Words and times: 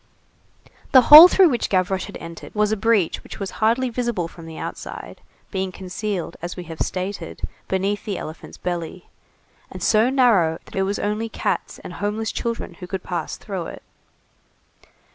The 0.93 1.01
hole 1.13 1.27
through 1.27 1.49
which 1.49 1.69
Gavroche 1.69 2.05
had 2.05 2.17
entered 2.17 2.55
was 2.55 2.71
a 2.71 2.75
breach 2.75 3.21
which 3.21 3.39
was 3.39 3.51
hardly 3.61 3.87
visible 3.91 4.27
from 4.27 4.47
the 4.47 4.57
outside, 4.57 5.21
being 5.51 5.71
concealed, 5.71 6.37
as 6.41 6.55
we 6.57 6.63
have 6.63 6.81
stated, 6.81 7.43
beneath 7.67 8.03
the 8.03 8.17
elephant's 8.17 8.57
belly, 8.57 9.09
and 9.69 9.83
so 9.83 10.09
narrow 10.09 10.57
that 10.65 10.75
it 10.75 10.81
was 10.89 10.97
only 10.97 11.29
cats 11.29 11.77
and 11.83 11.93
homeless 11.93 12.31
children 12.31 12.73
who 12.79 12.87
could 12.87 13.03
pass 13.03 13.37
through 13.37 13.67
it. 13.67 13.83